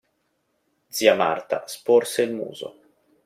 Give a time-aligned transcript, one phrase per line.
[0.89, 2.79] Zia Marta sporse il muso.